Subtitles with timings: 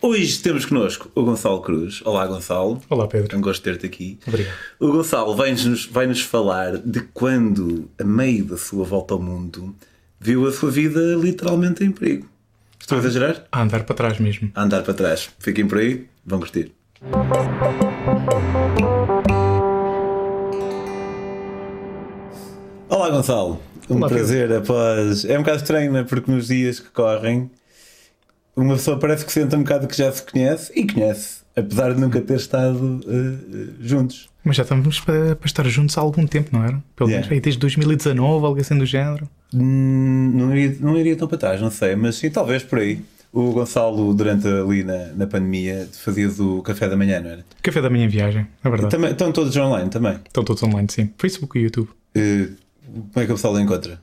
[0.00, 2.02] Hoje temos connosco o Gonçalo Cruz.
[2.04, 2.80] Olá, Gonçalo.
[2.88, 3.34] Olá, Pedro.
[3.34, 4.16] É um gosto de ter-te aqui.
[4.28, 4.54] Obrigado.
[4.78, 9.74] O Gonçalo vai-nos vai -nos falar de quando, a meio da sua volta ao mundo,
[10.20, 12.28] viu a sua vida literalmente em perigo.
[12.78, 13.44] Estou a exagerar?
[13.50, 14.52] A andar para trás mesmo.
[14.54, 15.30] A andar para trás.
[15.40, 16.70] Fiquem por aí, vão curtir.
[22.88, 23.60] Olá, Gonçalo.
[23.90, 25.24] Um Olá, prazer após.
[25.24, 26.04] É um bocado estranho, não é?
[26.04, 27.50] Porque nos dias que correm,
[28.62, 32.00] uma pessoa parece que sente um bocado que já se conhece e conhece, apesar de
[32.00, 34.28] nunca ter estado uh, juntos.
[34.44, 36.82] Mas já estamos para, para, estar juntos há algum tempo, não era?
[36.96, 37.42] Pelo menos yeah.
[37.42, 39.28] desde 2019, algo assim do género.
[39.52, 43.00] Hum, não, iria, não iria tão para trás, não sei, mas sim, talvez por aí.
[43.30, 47.44] O Gonçalo, durante ali na, na pandemia, fazias o café da manhã, não era?
[47.62, 48.90] Café da manhã em viagem, é verdade.
[48.90, 50.18] Também, estão todos online também?
[50.26, 51.10] Estão todos online, sim.
[51.18, 51.90] Facebook e YouTube.
[52.16, 52.56] Uh,
[52.88, 54.00] como é que o pessoal encontra?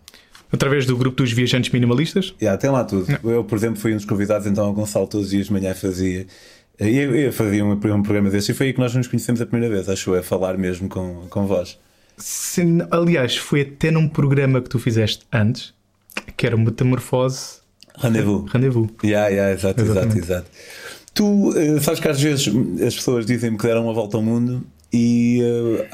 [0.56, 2.34] Através do grupo dos viajantes minimalistas?
[2.42, 3.08] Yeah, tem lá tudo.
[3.22, 3.30] Não.
[3.30, 5.74] Eu, por exemplo, fui um dos convidados, então o Gonçalo todos os dias de manhã
[5.76, 6.26] fazia.
[6.80, 9.46] Eu, eu fazia um, um programa desse e foi aí que nós nos conhecemos a
[9.46, 11.78] primeira vez, acho eu, a falar mesmo com, com vós.
[12.18, 15.74] Sim, aliás, foi até num programa que tu fizeste antes,
[16.38, 17.58] que era Metamorfose.
[17.98, 18.50] Rendezvous.
[18.50, 18.90] Rendezvous.
[19.04, 20.48] Yeah, yeah, exato, exato, exato.
[21.14, 22.48] Tu uh, sabes que às vezes
[22.82, 25.86] as pessoas dizem-me que deram uma volta ao mundo e uh,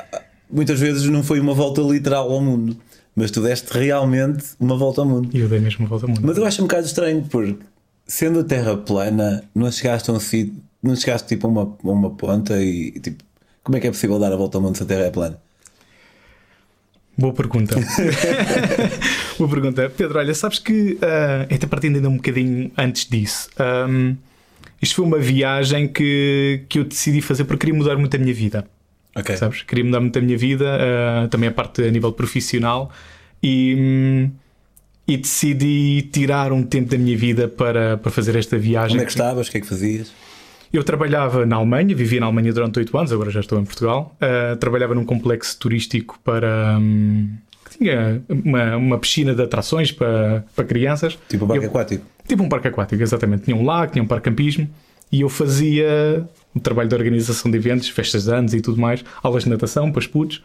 [0.52, 2.78] muitas vezes não foi uma volta literal ao mundo,
[3.16, 5.30] mas tu deste realmente uma volta ao mundo.
[5.34, 6.22] E eu dei mesmo uma volta ao mundo.
[6.24, 7.64] Mas eu acho um bocado estranho porque
[8.08, 11.90] sendo a Terra plana, não chegaste a um sítio, não chegaste tipo a uma, a
[11.90, 13.24] uma ponta e tipo,
[13.64, 15.40] como é que é possível dar a volta ao mundo se a Terra é plana?
[17.18, 17.76] Boa pergunta.
[19.38, 19.90] Boa pergunta.
[19.90, 23.50] Pedro, olha, sabes que uh, até partindo ainda um bocadinho antes disso.
[23.90, 24.16] Um,
[24.82, 28.34] isto foi uma viagem que, que eu decidi fazer porque queria mudar muito a minha
[28.34, 28.66] vida.
[29.16, 29.36] Ok.
[29.36, 29.64] Sabes?
[29.64, 32.92] Queria mudar muito a minha vida, uh, também a parte a nível profissional
[33.44, 34.32] e, um,
[35.08, 38.96] e decidi tirar um tempo da minha vida para, para fazer esta viagem.
[38.96, 39.48] Onde é que estavas?
[39.48, 40.12] O que é que fazias?
[40.72, 44.16] Eu trabalhava na Alemanha, vivia na Alemanha durante 8 anos, agora já estou em Portugal.
[44.22, 46.78] Uh, trabalhava num complexo turístico para.
[46.80, 47.30] Um,
[47.66, 51.18] que tinha uma, uma piscina de atrações para, para crianças.
[51.28, 52.06] Tipo um parque eu, aquático?
[52.26, 53.44] Tipo um parque aquático, exatamente.
[53.44, 54.70] Tinha um lago, tinha um parque campismo
[55.12, 56.26] e eu fazia
[56.56, 59.92] o trabalho de organização de eventos, festas de anos e tudo mais, aulas de natação
[59.92, 60.44] para os putos.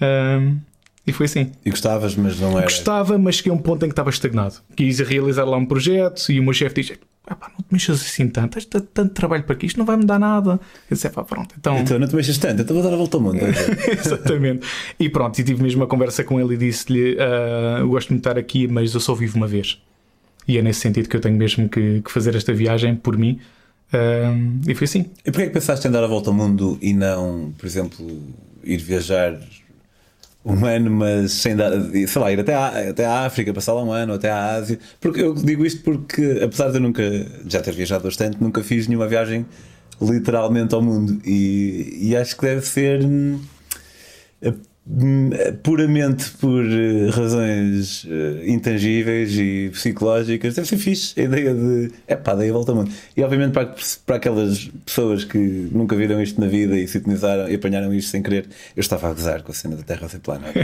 [0.00, 0.58] Um,
[1.06, 1.52] e foi assim.
[1.64, 2.62] E gostavas, mas não era.
[2.62, 4.56] Gostava, mas cheguei a um ponto em que estava estagnado.
[4.74, 8.28] Quis realizar lá um projeto e o meu chefe ah, pá, não te mexas assim
[8.28, 10.60] tanto, tens tanto trabalho para aqui, isto não vai me dar nada.
[10.90, 11.78] Eu disse: pá, pronto, então.
[11.78, 13.38] Então não te mexas tanto, então vou dar a volta ao mundo.
[13.88, 14.66] Exatamente.
[15.00, 18.16] E pronto, e tive mesmo uma conversa com ele e disse-lhe: uh, Eu gosto de
[18.16, 19.80] estar aqui, mas eu só vivo uma vez.
[20.46, 23.40] E é nesse sentido que eu tenho mesmo que, que fazer esta viagem por mim.
[23.92, 25.10] Uh, e foi assim.
[25.24, 28.06] E porquê é que pensaste em dar a volta ao mundo e não, por exemplo,
[28.62, 29.38] ir viajar
[30.44, 33.82] um ano, mas sem dar, sei lá, ir até à, até à África, passar lá
[33.82, 34.78] um ano, até à Ásia.
[35.00, 37.02] Porque eu digo isto porque, apesar de eu nunca
[37.46, 39.46] já ter viajado bastante, nunca fiz nenhuma viagem
[40.00, 41.20] literalmente ao mundo.
[41.24, 43.40] E, e acho que deve ser hum,
[45.62, 50.54] puramente por eh, razões eh, intangíveis e psicológicas.
[50.54, 52.90] Deve ser fixe a ideia de é pá, daí a volta ao mundo.
[53.16, 53.74] E obviamente para,
[54.04, 58.22] para aquelas pessoas que nunca viram isto na vida e sintonizaram e apanharam isto sem
[58.22, 58.46] querer,
[58.76, 60.44] eu estava a gozar com a cena da Terra ser plana.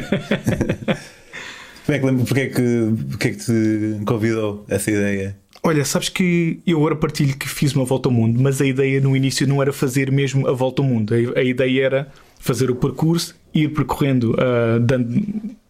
[1.86, 5.36] Como é que, porque, é que, porque é que te convidou essa ideia?
[5.62, 9.00] Olha, sabes que eu agora partilho que fiz uma volta ao mundo, mas a ideia
[9.00, 11.12] no início não era fazer mesmo a volta ao mundo.
[11.14, 12.08] A, a ideia era
[12.38, 15.22] fazer o percurso, ir percorrendo, uh, dando,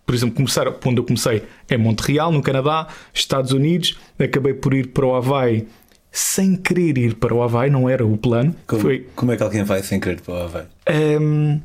[0.05, 4.89] por exemplo, começar onde eu comecei é Montreal, no Canadá, Estados Unidos, acabei por ir
[4.89, 5.67] para o Havaí
[6.13, 8.55] sem querer ir para o Havaí, não era o plano.
[8.67, 10.65] Como, Foi, como é que alguém vai sem querer para o Havaí?
[11.21, 11.61] Um,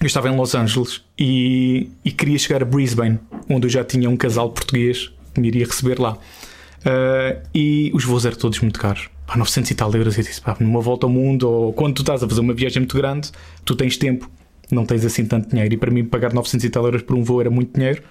[0.00, 3.18] eu estava em Los Angeles e, e, queria chegar a Brisbane,
[3.48, 6.14] onde eu já tinha um casal português que me iria receber lá.
[6.14, 9.08] Uh, e os voos eram todos muito caros.
[9.26, 10.16] Pá, 900 e tal euros.
[10.16, 12.80] Eu disse, pá, numa volta ao mundo, ou quando tu estás a fazer uma viagem
[12.80, 13.30] muito grande,
[13.64, 14.30] tu tens tempo,
[14.70, 15.74] não tens assim tanto dinheiro.
[15.74, 18.02] E para mim, pagar 900 e tal euros por um voo era muito dinheiro.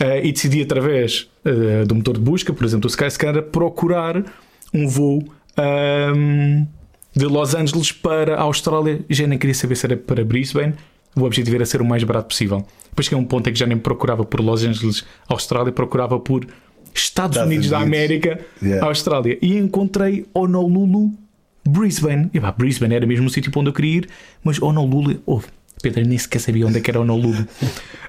[0.00, 4.24] Uh, e decidi, através uh, do motor de busca, por exemplo, do Skyscanner, procurar
[4.72, 5.22] um voo
[5.56, 6.66] um,
[7.14, 9.04] de Los Angeles para a Austrália.
[9.08, 10.74] Já nem queria saber se era para Brisbane.
[11.16, 12.66] O objetivo era ser o mais barato possível.
[12.90, 16.18] Depois que é um ponto em que já nem procurava por Los Angeles, Austrália, procurava
[16.18, 16.44] por
[16.92, 18.84] Estados, Estados Unidos, Unidos, da América, yeah.
[18.86, 19.38] Austrália.
[19.40, 21.12] E encontrei Honolulu,
[21.68, 22.30] Brisbane.
[22.34, 24.08] E pá, Brisbane era mesmo o sítio para onde eu queria ir,
[24.42, 25.40] mas Honolulu, oh,
[25.84, 27.42] Pedro, nem sequer sabia onde é que era o Honolulu.
[27.42, 27.46] uh,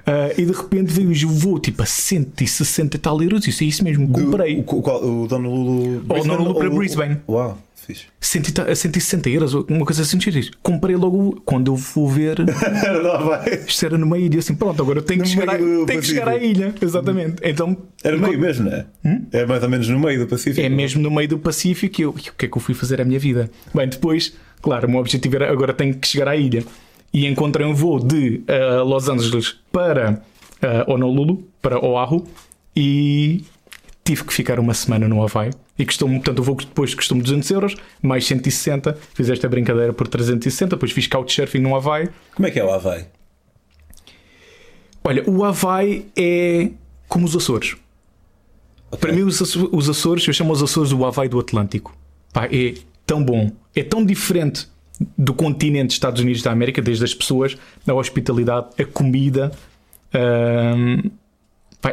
[0.38, 3.46] e de repente veio o voo tipo a 160 e tal euros.
[3.46, 4.64] Isso é isso mesmo, comprei.
[4.66, 6.02] O, o, o Honolulu.
[6.08, 7.18] O Honolulu para Brisbane.
[7.28, 8.06] Uau, fixe.
[8.18, 10.18] 160 euros, uma coisa assim.
[10.62, 12.38] Comprei logo quando eu vou ver.
[13.68, 16.02] Isto era no meio e assim: pronto, agora eu tenho que, chegar, a, tenho que
[16.02, 16.74] chegar à ilha.
[16.80, 17.36] Exatamente.
[17.42, 18.86] Então, era no meio mesmo, não é?
[19.04, 19.26] Hum?
[19.32, 20.64] É mais ou menos no meio do Pacífico.
[20.64, 23.02] É mesmo no meio do Pacífico e eu, o que é que eu fui fazer
[23.02, 23.50] a minha vida?
[23.74, 24.32] Bem, depois,
[24.62, 26.64] claro, o meu objetivo era agora tenho que chegar à ilha.
[27.12, 30.22] E encontrei um voo de uh, Los Angeles para
[30.62, 32.26] uh, Honolulu, para Oahu,
[32.74, 33.44] e
[34.04, 35.50] tive que ficar uma semana no Havaí.
[35.78, 38.96] E custou-me, portanto, o voo depois custou-me 200 euros, mais 160.
[39.14, 42.08] Fiz esta brincadeira por 360, depois fiz couchsurfing no Havaí.
[42.34, 43.06] Como é que é o Havaí?
[45.02, 46.70] Olha, o Havaí é
[47.08, 47.76] como os Açores.
[48.90, 48.98] Okay.
[48.98, 51.96] Para mim, os, os Açores, eu chamo os Açores o Havaí do Atlântico.
[52.32, 52.74] Pá, é
[53.06, 54.68] tão bom, é tão diferente
[55.16, 57.56] do continente dos Estados Unidos da América, desde as pessoas,
[57.86, 59.52] a hospitalidade, a comida.
[60.14, 61.10] Hum,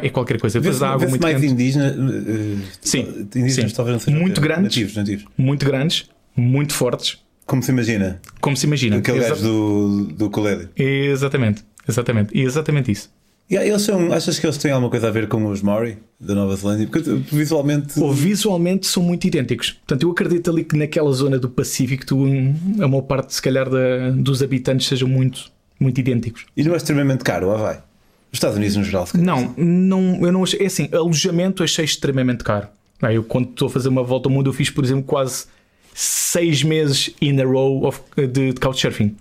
[0.02, 0.58] é qualquer coisa.
[0.58, 3.76] Vê água muito mais indígena, uh, sim, indígenas sim.
[3.76, 5.24] talvez não sejam muito grandes, nativos, nativos.
[5.36, 7.18] muito grandes, muito fortes.
[7.46, 8.20] Como se imagina?
[8.40, 8.96] Como se imagina.
[8.96, 10.68] Aquele gajo do, do colégio.
[10.76, 13.10] Exatamente, exatamente, e exatamente isso.
[13.50, 16.34] Yeah, eles são, achas que eles têm alguma coisa a ver com os Maori da
[16.34, 16.86] Nova Zelândia?
[16.86, 18.00] Porque visualmente.
[18.00, 19.72] Ou visualmente são muito idênticos.
[19.72, 22.24] Portanto, eu acredito ali que naquela zona do Pacífico, tu,
[22.82, 26.46] a maior parte, se calhar, da, dos habitantes sejam muito, muito idênticos.
[26.56, 27.76] E não é extremamente caro, lá vai.
[28.32, 30.60] Os Estados Unidos no geral, se Não, não, eu não achei.
[30.60, 32.66] É assim, alojamento achei extremamente caro.
[33.02, 35.44] Eu, quando estou a fazer uma volta ao mundo, eu fiz, por exemplo, quase
[35.94, 39.14] seis meses in a row of, de, de couchsurfing.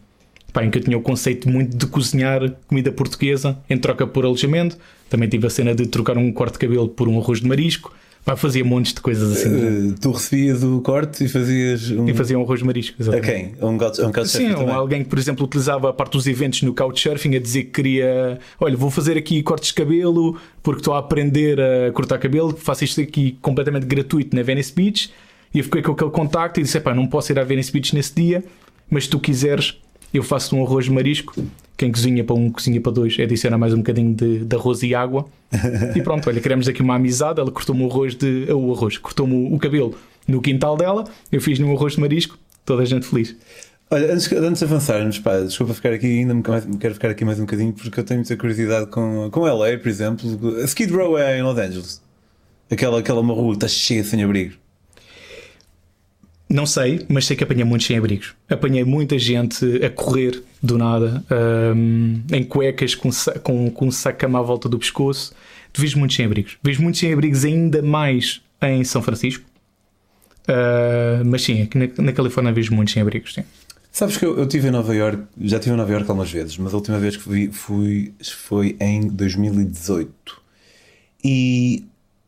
[0.53, 4.23] Pá, em que eu tinha o conceito muito de cozinhar comida portuguesa em troca por
[4.23, 4.77] alojamento.
[5.09, 7.91] Também tive a cena de trocar um corte de cabelo por um arroz de marisco.
[8.23, 9.89] Pá, fazia montes de coisas assim.
[9.89, 12.07] Uh, tu recebias o corte e fazias um.
[12.07, 13.29] E fazia um arroz de marisco, exatamente.
[13.29, 13.55] A quem?
[13.61, 14.47] Um, couch, um couchsurfing?
[14.47, 14.73] Sim, também.
[14.73, 18.39] alguém que, por exemplo, utilizava a parte dos eventos no couchsurfing a dizer que queria.
[18.61, 22.85] Olha, vou fazer aqui cortes de cabelo porque estou a aprender a cortar cabelo, faço
[22.85, 25.11] isto aqui completamente gratuito na Venice Beach.
[25.53, 27.93] E eu fiquei com aquele contacto e disse: pá, não posso ir à Venice Beach
[27.93, 28.41] nesse dia,
[28.89, 29.77] mas se tu quiseres,
[30.13, 31.33] eu faço um arroz de marisco.
[31.75, 34.93] Quem cozinha para um, cozinha para dois, adiciona mais um bocadinho de, de arroz e
[34.93, 35.25] água.
[35.95, 37.39] e pronto, olha, criamos aqui uma amizade.
[37.39, 39.95] Ela cortou-me o arroz, de, o arroz, cortou-me o cabelo
[40.27, 41.03] no quintal dela.
[41.31, 43.35] Eu fiz no arroz de marisco, toda a gente feliz.
[43.89, 46.41] Olha, antes, antes de avançarmos, pá, desculpa ficar aqui, ainda me
[46.79, 49.87] quero ficar aqui mais um bocadinho porque eu tenho muita curiosidade com, com LA, por
[49.87, 50.57] exemplo.
[50.57, 52.01] A Skid Row é em Los Angeles.
[52.71, 54.62] Aquela, aquela uma rua está cheia de sem-abrigo.
[56.53, 58.35] Não sei, mas sei que apanhei muitos sem-abrigos.
[58.47, 61.25] Apanhei muita gente a correr do nada,
[61.75, 63.09] um, em cuecas, com,
[63.41, 65.33] com, com um saco à volta do pescoço.
[65.73, 66.59] Tu vês muitos sem-abrigos.
[66.61, 69.43] Vês muitos sem-abrigos ainda mais em São Francisco.
[70.47, 73.33] Uh, mas sim, aqui na, na Califórnia vejo muitos sem-abrigos.
[73.33, 73.43] Sim.
[73.91, 76.55] Sabes que eu, eu estive em Nova York, já estive em Nova York algumas vezes,
[76.59, 80.39] mas a última vez que fui, fui foi em 2018.
[81.25, 81.83] E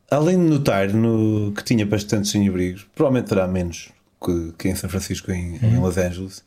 [0.09, 3.93] além de notar no, que tinha bastantes sem-abrigos, provavelmente terá menos
[4.25, 5.75] que, que em São Francisco, em, uhum.
[5.75, 6.43] em Los Angeles,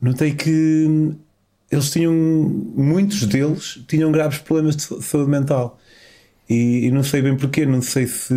[0.00, 1.14] notei que
[1.70, 5.78] eles tinham, muitos deles tinham graves problemas de saúde mental.
[6.48, 8.34] E, e, não sei bem porquê, não sei se.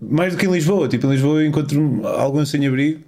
[0.00, 3.00] Mais do que em Lisboa, tipo, em Lisboa eu encontro alguns sem abrigo,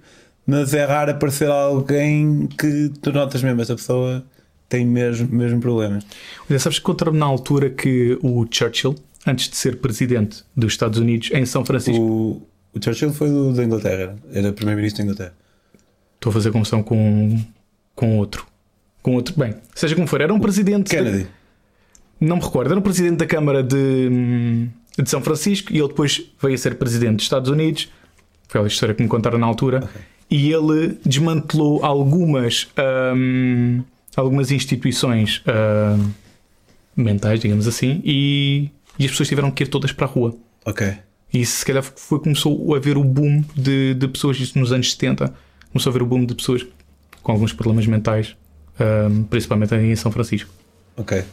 [0.45, 4.25] mas é raro aparecer alguém que tu notas mesmo, essa pessoa
[4.67, 6.03] tem mesmo, mesmo problemas.
[6.49, 8.95] Olha, sabes que encontrei-me na altura que o Churchill,
[9.25, 12.01] antes de ser presidente dos Estados Unidos, em São Francisco.
[12.01, 12.41] O,
[12.73, 15.33] o Churchill foi do, da Inglaterra, era primeiro-ministro da Inglaterra.
[16.15, 17.39] Estou a fazer confusão com,
[17.95, 18.45] com outro.
[19.01, 19.33] Com outro.
[19.37, 20.89] Bem, seja como for, era um presidente.
[20.89, 21.27] Kennedy.
[22.19, 26.23] Não me recordo, era um presidente da Câmara de, de São Francisco e ele depois
[26.39, 27.89] veio a ser presidente dos Estados Unidos.
[28.47, 29.79] Foi a história que me contaram na altura.
[29.79, 30.01] Okay.
[30.29, 32.67] E ele desmantelou algumas,
[33.15, 33.83] hum,
[34.15, 36.11] algumas instituições hum,
[36.95, 40.35] mentais, digamos assim, e, e as pessoas tiveram que ir todas para a rua.
[40.65, 40.95] Ok.
[41.33, 44.91] E se calhar foi, começou a haver o boom de, de pessoas, isto nos anos
[44.91, 45.33] 70,
[45.71, 46.65] começou a haver o boom de pessoas
[47.23, 48.35] com alguns problemas mentais,
[48.79, 50.51] um, principalmente em São Francisco.
[50.97, 51.23] Ok.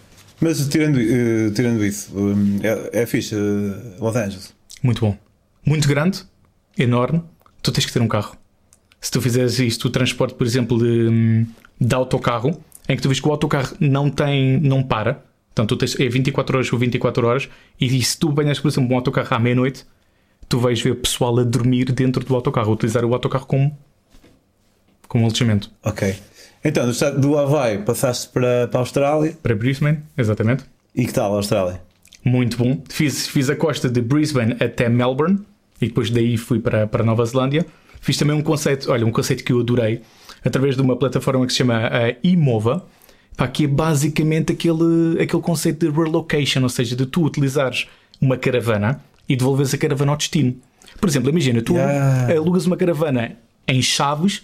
[0.41, 4.55] Mas tirando, uh, tirando isso, um, é, é fixe uh, Los Angeles.
[4.83, 5.17] Muito bom.
[5.67, 6.23] Muito grande,
[6.79, 7.23] enorme.
[7.61, 8.37] Tu tens que ter um carro.
[9.01, 11.47] Se tu fizeres isto, o transporte, por exemplo, de, hum,
[11.81, 15.25] de autocarro, em que tu vês que o autocarro não tem, não para,
[15.59, 17.49] Portanto, tu tens, é 24 horas ou 24 horas,
[17.81, 19.85] e se tu banhas, por exemplo, um autocarro à meia-noite,
[20.49, 23.77] tu vais ver pessoal a dormir dentro do autocarro, a utilizar o autocarro como,
[25.09, 25.69] como alojamento.
[25.85, 26.15] Ok.
[26.65, 29.37] Então, do, estado do Havaí passaste para, para a Austrália?
[29.43, 30.65] Para Brisbane, exatamente.
[30.95, 31.81] E que tal a Austrália?
[32.25, 32.81] Muito bom.
[32.89, 35.41] Fiz, fiz a costa de Brisbane até Melbourne
[35.81, 37.67] e depois daí fui para, para Nova Zelândia.
[38.01, 40.03] Fiz também um conceito, olha, um conceito que eu adorei.
[40.45, 42.87] através de uma plataforma que se chama uh, Imova,
[43.39, 47.87] pá, que é basicamente aquele, aquele conceito de relocation, ou seja, de tu utilizares
[48.21, 50.57] uma caravana e devolveres a caravana ao destino.
[51.01, 52.35] Por exemplo, imagina, tu Yeah.
[52.35, 53.37] alugas uma caravana
[53.69, 54.43] em Chaves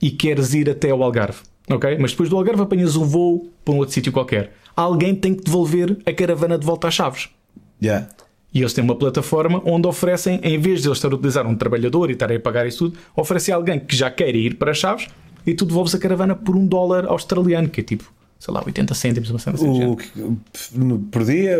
[0.00, 1.38] e queres ir até ao Algarve,
[1.70, 1.96] ok?
[1.98, 4.52] Mas depois do Algarve apanhas um voo para um outro sítio qualquer.
[4.76, 7.30] Alguém tem que devolver a caravana de volta às Chaves.
[7.82, 8.08] Yeah.
[8.52, 11.56] E eles têm uma plataforma onde oferecem, em vez de eles estar a utilizar um
[11.56, 14.74] trabalhador e estarem a pagar isso tudo, oferecem a alguém que já quer ir para
[14.74, 15.06] Chaves
[15.46, 18.94] e tu devolves a caravana por um dólar australiano, que é tipo, sei lá, 80
[18.94, 19.96] cêntimos, uma cena assim.
[21.10, 21.58] por dia?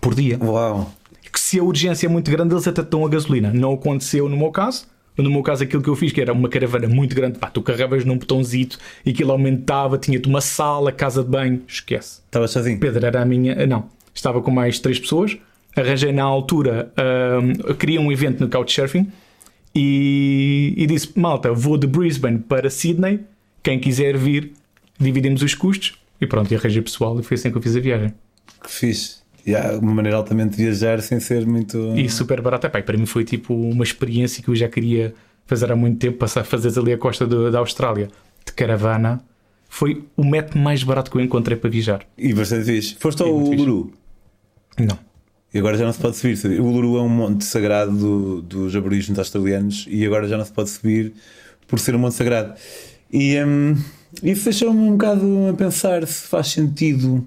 [0.00, 0.38] por dia.
[0.42, 0.92] Uau.
[1.32, 3.52] Que se a urgência é muito grande, eles até dão a gasolina.
[3.52, 4.86] Não aconteceu no meu caso.
[5.16, 7.62] No meu caso, aquilo que eu fiz, que era uma caravana muito grande, pá, tu
[7.62, 12.20] carregavas num botãozito e aquilo aumentava, tinha-te uma sala, casa de banho, esquece.
[12.26, 12.78] Estavas sozinho?
[12.78, 13.66] Pedro era a minha.
[13.66, 15.38] Não, estava com mais três pessoas.
[15.74, 16.92] Arranjei na altura,
[17.66, 19.10] eu queria um evento no Couchsurfing
[19.74, 23.20] e, e disse: Malta, vou de Brisbane para Sydney.
[23.62, 24.52] Quem quiser vir,
[24.98, 25.98] dividimos os custos.
[26.20, 28.14] E pronto, e arranjei pessoal e foi assim que eu fiz a viagem.
[28.62, 29.16] Que fixe.
[29.46, 31.78] E há uma maneira altamente de viajar sem ser muito.
[31.96, 35.14] E super e para mim foi tipo uma experiência que eu já queria
[35.46, 38.08] fazer há muito tempo, passar a fazer ali a costa do- da Austrália
[38.44, 39.20] de caravana.
[39.68, 42.00] Foi o método mais barato que eu encontrei para viajar.
[42.16, 42.96] E bastante fixe.
[42.98, 43.32] Foste ao.
[43.36, 43.92] Uluru.
[44.78, 44.98] Não.
[45.52, 46.60] E agora já não se pode subir.
[46.60, 50.52] O Uluru é um monte sagrado do- dos aborígenes australianos e agora já não se
[50.52, 51.12] pode subir
[51.68, 52.54] por ser um monte sagrado.
[53.12, 53.76] E hum,
[54.22, 57.26] isso deixou-me um bocado a pensar se faz sentido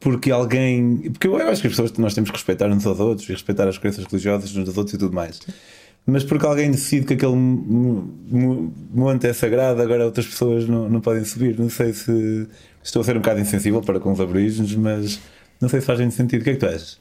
[0.00, 1.10] porque alguém.
[1.12, 3.66] Porque eu acho que as pessoas nós temos que respeitar uns aos outros e respeitar
[3.68, 5.40] as crenças religiosas uns dos outros e tudo mais.
[6.06, 10.88] Mas porque alguém decide que aquele mo- mo- monte é sagrado, agora outras pessoas não,
[10.90, 11.58] não podem subir.
[11.58, 12.46] Não sei se
[12.82, 15.18] estou a ser um bocado insensível para com os aborígenes, mas
[15.58, 16.42] não sei se faz muito sentido.
[16.42, 16.98] O que é que tu achas?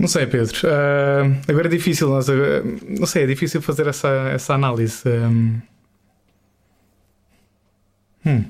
[0.00, 0.56] Não sei, Pedro.
[0.64, 2.32] Ah, agora é difícil, nós, ah,
[2.98, 5.02] não sei, é difícil fazer essa, essa análise.
[5.06, 5.60] Hum.
[8.24, 8.44] Hum.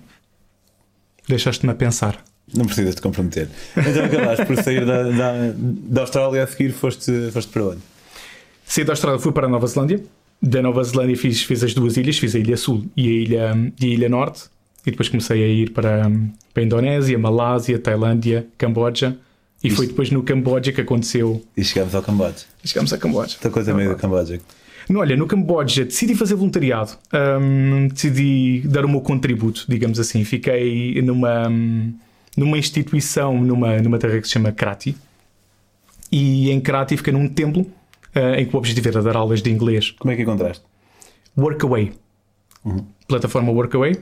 [1.29, 2.23] Deixaste-me a pensar.
[2.55, 3.49] Não precisas te comprometer.
[3.76, 7.81] Então acabaste por sair da, da, da Austrália a seguir, foste, foste para onde?
[8.64, 10.02] Saí da Austrália, fui para a Nova Zelândia.
[10.41, 13.73] Da Nova Zelândia fiz, fiz as duas ilhas, fiz a Ilha Sul e a Ilha,
[13.81, 14.45] e a ilha Norte.
[14.85, 16.11] E depois comecei a ir para,
[16.52, 19.17] para a Indonésia, Malásia, Tailândia, Camboja.
[19.62, 21.41] E foi depois no Camboja que aconteceu.
[21.57, 22.45] E chegámos ao Camboja.
[22.64, 23.37] Chegámos a Camboja.
[23.37, 24.41] Esta coisa meio do Camboja.
[24.89, 26.93] No, olha, no Camboja decidi fazer voluntariado.
[27.41, 30.25] Hum, decidi dar o meu contributo, digamos assim.
[30.25, 31.51] Fiquei numa,
[32.37, 34.97] numa instituição, numa, numa terra que se chama Krati.
[36.11, 37.67] E em Krati fiquei num templo
[38.15, 39.91] ah, em que o objetivo era dar aulas de inglês.
[39.93, 40.65] Como é que encontraste?
[41.37, 41.93] Workaway.
[43.09, 43.97] Plataforma Workaway.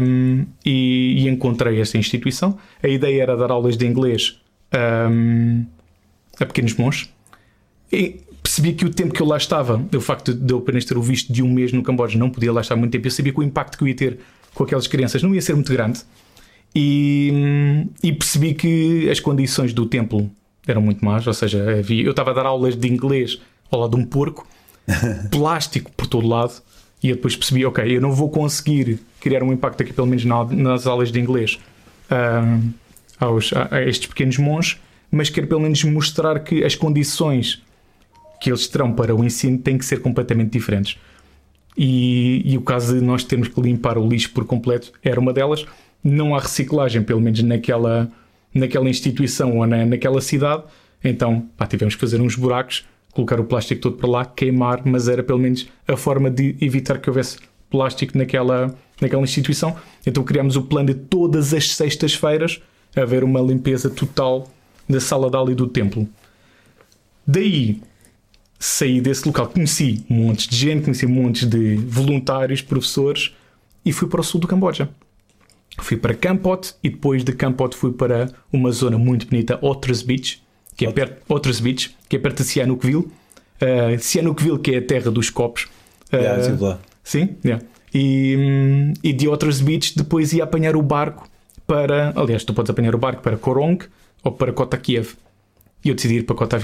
[0.00, 2.58] Hum, e, e encontrei esta instituição.
[2.82, 4.40] A ideia era dar aulas de inglês
[5.10, 5.64] hum,
[6.38, 7.12] a pequenos monges.
[7.92, 10.96] E percebi que o tempo que eu lá estava, o facto de eu apenas ter
[10.98, 13.06] o visto de um mês no Camboja, não podia lá estar muito tempo.
[13.06, 14.18] Eu sabia que o impacto que eu ia ter
[14.54, 16.00] com aquelas crianças não ia ser muito grande.
[16.74, 20.30] E, e percebi que as condições do templo
[20.66, 21.26] eram muito más.
[21.26, 24.46] Ou seja, havia, eu estava a dar aulas de inglês ao lado de um porco,
[25.30, 26.52] plástico por todo lado.
[27.02, 30.24] E eu depois percebi, ok, eu não vou conseguir criar um impacto aqui, pelo menos
[30.24, 31.58] na- nas aulas de inglês,
[32.10, 32.58] ah,
[33.18, 34.78] aos, a, a estes pequenos monges,
[35.10, 37.62] mas quero pelo menos mostrar que as condições
[38.40, 40.98] que eles terão para o ensino têm que ser completamente diferentes.
[41.76, 45.32] E, e o caso de nós termos que limpar o lixo por completo era uma
[45.32, 45.64] delas.
[46.02, 48.08] Não há reciclagem, pelo menos naquela,
[48.54, 50.62] naquela instituição ou na, naquela cidade.
[51.02, 55.08] Então pá, tivemos que fazer uns buracos, colocar o plástico todo para lá, queimar, mas
[55.08, 57.38] era pelo menos a forma de evitar que houvesse
[57.70, 59.76] plástico naquela, naquela instituição.
[60.06, 62.60] Então criámos o plano de todas as sextas-feiras
[62.96, 64.48] haver uma limpeza total
[64.88, 66.08] da sala de aula e do templo.
[67.26, 67.80] Daí
[68.64, 73.34] saí desse local, conheci montes de gente, conheci montes de voluntários, professores
[73.84, 74.88] e fui para o sul do Camboja.
[75.80, 80.42] Fui para Kampot e depois de Kampot fui para uma zona muito bonita, Otters Beach,
[80.76, 83.06] que é perto, Otters Beach, que é perto de Sihanoukville.
[83.60, 85.64] Uh, Sihanoukville, que é a terra dos copos.
[86.12, 86.78] Uh, Yeah, estive lá.
[87.02, 87.62] Sim, yeah.
[87.92, 91.28] e, e de Otters Beach depois ia apanhar o barco
[91.66, 92.14] para.
[92.16, 93.84] Aliás, tu podes apanhar o barco para Korong
[94.22, 95.16] ou para Kota Kiev.
[95.84, 96.58] E eu decidi ir para Kota,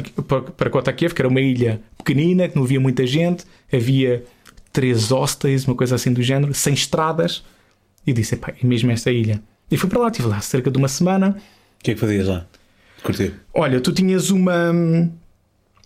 [0.56, 4.24] para, Kota Kiev, que era uma ilha pequenina, que não havia muita gente, havia
[4.72, 7.44] três hostels, uma coisa assim do género, sem estradas.
[8.06, 9.42] E disse: pá, é mesmo esta ilha.
[9.70, 11.36] E fui para lá, estive lá cerca de uma semana.
[11.78, 12.46] O que é que fazias lá?
[13.02, 13.34] Curtir.
[13.52, 14.72] Olha, tu tinhas uma.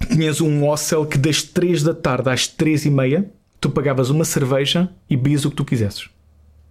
[0.09, 4.25] Tinhas um hostel que das 3 da tarde às 3 e meia tu pagavas uma
[4.25, 6.09] cerveja e bebias o que tu quisesses.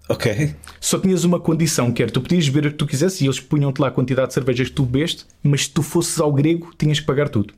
[0.10, 0.54] Ok.
[0.80, 3.40] Só tinhas uma condição, que era tu podias beber o que tu quisesses e eles
[3.40, 6.74] punham-te lá a quantidade de cervejas que tu bebeste, mas se tu fosses ao grego
[6.78, 7.54] tinhas que pagar tudo.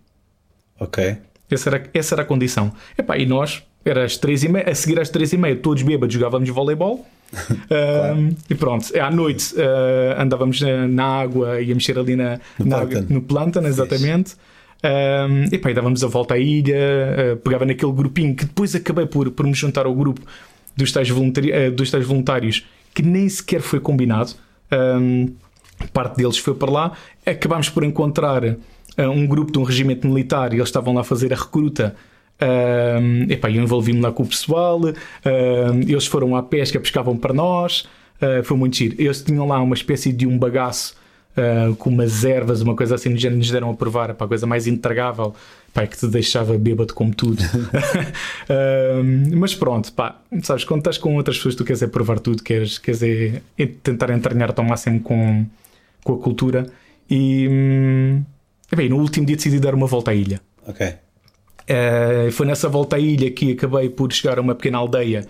[0.80, 1.18] Ok.
[1.50, 2.72] Essa era, essa era a condição.
[2.98, 5.84] Epá, e nós, Era às três e meia, a seguir às três e meia, todos
[5.84, 7.06] bêbados, jogávamos voleibol.
[7.68, 8.36] claro.
[8.50, 13.08] e pronto, à noite uh, andávamos na, água, íamos mexer ali na, no, na plântano.
[13.10, 14.36] no plântano, exatamente.
[14.84, 18.75] Um, e pá, e dávamos a volta à ilha, uh, pegava naquele grupinho que depois
[18.75, 20.22] acabei por, por me juntar ao grupo
[20.75, 24.32] dos tais, voluntari uh, dos tais voluntários que nem sequer foi combinado.
[24.72, 25.34] Um,
[25.94, 26.91] parte deles foi para lá.
[27.25, 28.55] Acabámos por encontrar uh,
[29.10, 31.96] um grupo de um regimento militar e eles estavam lá a fazer a recruta.
[32.41, 34.79] Um, epá, eu envolvi-me lá com o pessoal.
[34.79, 37.88] Um, eles foram à pesca, pescavam para nós.
[38.22, 38.96] Uh, foi muito giro.
[38.98, 40.96] Eles tinham lá uma espécie de um bagaço
[41.38, 44.10] uh, com umas ervas, uma coisa assim, nos deram a provar.
[44.10, 45.36] Epá, a coisa mais intragável
[45.74, 47.44] pá, que te deixava bêbado como tudo.
[49.36, 52.77] mas pronto, pá, sabes, quando estás com outras pessoas, tu queres é provar tudo, queres,
[52.77, 55.46] queres é, é tentar entranhar-te ao máximo com,
[56.04, 56.65] com a cultura.
[57.10, 58.24] E, hum,
[58.75, 60.42] bem, no último dia decidi dar uma volta à ilha.
[60.65, 60.88] Ok.
[61.68, 65.27] Uh, foi nessa volta à ilha que acabei por chegar a uma pequena aldeia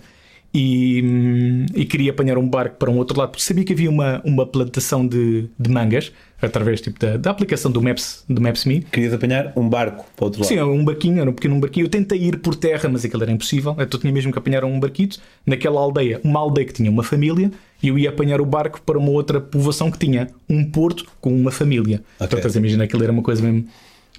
[0.55, 3.89] e, hum, e, queria apanhar um barco para um outro lado, porque sabia que havia
[3.89, 8.81] uma, uma plantação de, de mangas através tipo, da, da aplicação do Maps, do Maps.me.
[8.83, 10.47] Querias apanhar um barco para o outro lado?
[10.47, 11.85] Sim, um barquinho, era um pequeno barquinho.
[11.85, 13.75] Eu tentei ir por terra, mas aquilo era impossível.
[13.77, 17.51] Então tinha mesmo que apanhar um barquito naquela aldeia, uma aldeia que tinha uma família,
[17.83, 21.35] e eu ia apanhar o barco para uma outra povoação que tinha um porto com
[21.35, 22.01] uma família.
[22.17, 22.39] Okay.
[22.39, 23.67] Então, imagina, aquilo era uma coisa mesmo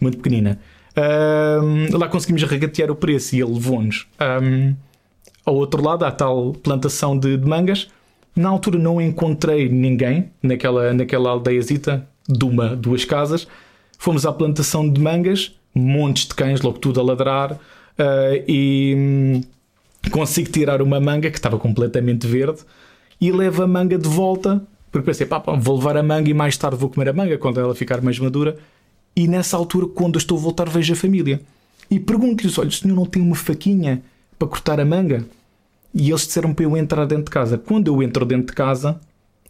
[0.00, 0.59] muito pequenina.
[0.97, 4.07] Um, lá conseguimos regatear o preço e ele levou-nos
[4.43, 4.75] um,
[5.47, 7.88] ao outro lado, à tal plantação de, de, mangas.
[8.35, 13.47] Na altura não encontrei ninguém naquela, naquela aldeiazita de uma, duas casas.
[13.97, 19.41] Fomos à plantação de mangas, montes de cães, logo tudo a ladrar, uh, e hum,
[20.11, 22.59] consigo tirar uma manga que estava completamente verde
[23.19, 26.35] e levo a manga de volta, porque pensei, pá, pá, vou levar a manga e
[26.35, 28.57] mais tarde vou comer a manga quando ela ficar mais madura.
[29.15, 31.41] E nessa altura, quando eu estou a voltar, vejo a família.
[31.91, 34.03] E pergunto-lhes: olha, o senhor não tem uma faquinha
[34.38, 35.25] para cortar a manga?
[35.95, 37.57] E eles disseram para eu entrar dentro de casa.
[37.57, 39.00] Quando eu entro dentro de casa,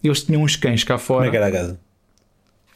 [0.02, 1.24] eles tinham uns cães cá fora.
[1.24, 1.80] Como é que era a casa?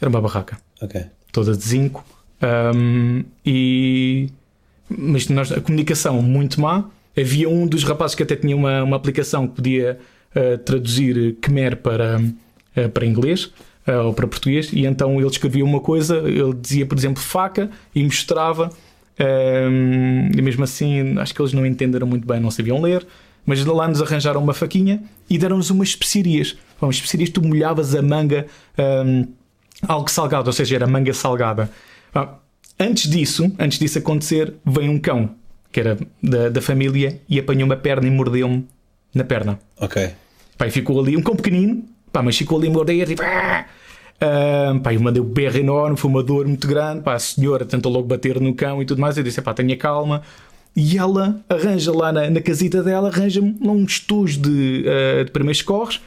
[0.01, 0.59] Era uma barraca.
[0.83, 1.05] Ok.
[1.33, 2.05] Toda de zinco.
[2.43, 4.29] Um, e.
[4.89, 6.87] Mas nós, a comunicação muito má.
[7.17, 9.99] Havia um dos rapazes que até tinha uma, uma aplicação que podia
[10.35, 13.53] uh, traduzir Khmer para, uh, para inglês
[13.87, 17.71] uh, ou para português, e então ele escrevia uma coisa, ele dizia, por exemplo, faca
[17.95, 18.71] e mostrava.
[19.21, 23.07] Um, e mesmo assim, acho que eles não entenderam muito bem, não sabiam ler.
[23.45, 26.57] Mas lá nos arranjaram uma faquinha e deram-nos umas especiarias.
[26.81, 28.47] Umas especiarias, tu molhavas a manga,
[28.79, 29.27] um,
[29.87, 31.71] algo salgado, ou seja, era manga salgada.
[32.15, 32.35] Ah,
[32.79, 35.35] antes disso, antes disso acontecer, vem um cão
[35.73, 38.67] que era da, da família e apanhou uma perna e mordeu-me
[39.15, 39.59] na perna.
[39.79, 40.11] Ok.
[40.59, 43.23] Pá, e ficou ali, um cão pequenino, pá, mas ficou ali a morder, tipo.
[43.23, 43.67] Ah!
[44.23, 47.03] Um, pá, eu mandei o berro enorme, foi uma dor muito grande.
[47.03, 49.17] Pá, a senhora tentou logo bater no cão e tudo mais.
[49.17, 50.23] Eu disse: pá, tenha calma.
[50.77, 55.31] E ela arranja lá na, na casita dela, arranja-me lá um estojo de, uh, de
[55.33, 56.01] primeiros corres,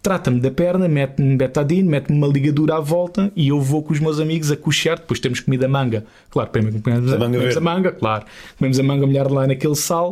[0.00, 3.98] trata-me da perna, mete-me betadine, mete-me uma ligadura à volta e eu vou com os
[3.98, 4.98] meus amigos a coxear.
[4.98, 8.24] Depois temos comida manga, claro, comemos, a, manga comemos a manga, claro,
[8.56, 10.10] comemos a manga molhar lá naquele sal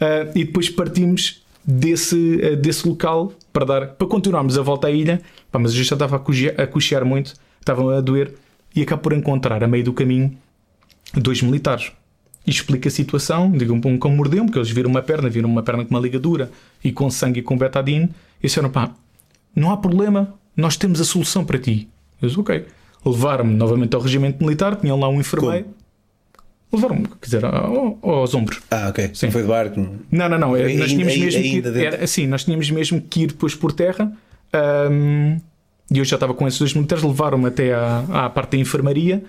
[0.00, 4.90] uh, e depois partimos desse, uh, desse local para dar para continuarmos a volta à
[4.90, 5.20] ilha.
[5.50, 8.34] Pá, mas eu já estava a coxear, a coxear muito, estava a doer
[8.74, 10.36] e acabo por encontrar a meio do caminho
[11.14, 11.92] dois militares
[12.46, 13.50] e explica a situação.
[13.50, 16.50] Digo um como mordeu porque eles viram uma perna, viram uma perna com uma ligadura
[16.82, 18.10] e com sangue e com betadine.
[18.42, 18.94] E disseram: pá,
[19.54, 21.88] não há problema, nós temos a solução para ti.
[22.20, 22.66] Eu disse: ok.
[23.04, 25.68] Levaram-me novamente ao regimento militar, tinham lá um enfermeiro.
[26.72, 28.60] Levaram-me, quer dizer, aos ombros.
[28.70, 29.10] Ah, ok.
[29.12, 29.30] Sim.
[29.30, 29.80] Foi de barco?
[30.10, 30.54] Não, não, não.
[30.54, 33.72] Ainda, nós tínhamos mesmo que ir, era, assim, nós tínhamos mesmo que ir depois por
[33.72, 34.12] terra.
[34.90, 35.38] Um,
[35.90, 39.24] e eu já estava com esses dois militares, levaram-me até à, à parte da enfermaria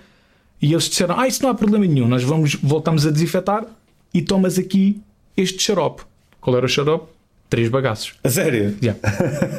[0.60, 3.66] e eles disseram: Ah, isso não há problema nenhum, nós vamos, voltamos a desinfetar
[4.14, 5.02] e tomas aqui
[5.36, 6.02] este xarope.
[6.40, 7.10] Qual era o xarope?
[7.50, 8.14] Três bagaços.
[8.24, 8.76] A sério?
[8.82, 8.98] Yeah.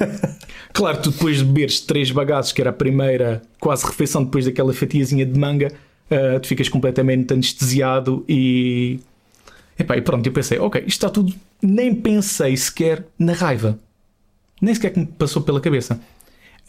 [0.74, 4.74] claro, tu depois de beberes três bagaços, que era a primeira quase refeição depois daquela
[4.74, 5.72] fatiazinha de manga,
[6.12, 9.00] uh, tu ficas completamente anestesiado e.
[9.78, 11.34] Epá, e pronto, eu pensei, ok, isto está tudo.
[11.62, 13.80] Nem pensei sequer na raiva.
[14.62, 16.00] Nem sequer que me passou pela cabeça.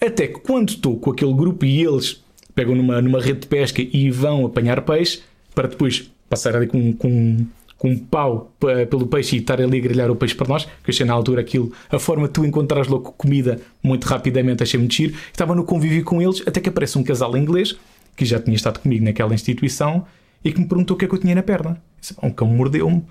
[0.01, 2.23] Até que quando estou com aquele grupo e eles
[2.55, 5.23] pegam numa, numa rede de pesca e vão apanhar peixe
[5.55, 7.47] para depois passar ali com, com,
[7.79, 8.53] com um pau
[8.89, 11.41] pelo peixe e estar ali a grelhar o peixe para nós, que achei na altura
[11.41, 15.15] aquilo, a forma de tu encontrares logo comida muito rapidamente, achei muito giro.
[15.31, 17.77] Estava no convívio com eles, até que aparece um casal inglês
[18.17, 20.07] que já tinha estado comigo naquela instituição
[20.45, 21.83] e que me perguntou o que é que eu tinha na perna.
[22.01, 23.05] Disse, um cão mordeu-me.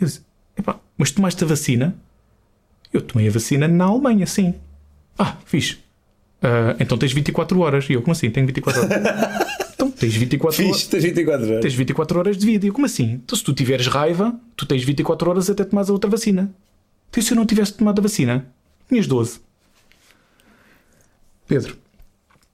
[0.00, 0.22] Eu disse,
[0.96, 1.94] mas tomaste a vacina?
[2.92, 4.54] Eu tomei a vacina na Alemanha, sim.
[5.18, 5.78] Ah, fixe.
[6.42, 7.88] Uh, então tens 24 horas.
[7.88, 8.30] E eu, como assim?
[8.30, 8.92] Tenho 24 horas.
[9.74, 10.86] então tens 24 horas.
[10.86, 11.62] tens 24 horas.
[11.62, 12.66] Tens 24 horas de vida.
[12.66, 13.20] E eu, como assim?
[13.24, 16.52] Então se tu tiveres raiva, tu tens 24 horas até tomares a outra vacina.
[17.10, 18.46] Então, se eu não tivesse tomado a vacina,
[18.88, 19.40] tinhas 12.
[21.46, 21.76] Pedro,